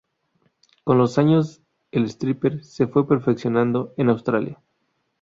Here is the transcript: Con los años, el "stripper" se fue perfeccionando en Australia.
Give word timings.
Con 0.83 0.97
los 0.97 1.19
años, 1.19 1.61
el 1.91 2.05
"stripper" 2.05 2.63
se 2.65 2.87
fue 2.87 3.07
perfeccionando 3.07 3.93
en 3.97 4.09
Australia. 4.09 4.59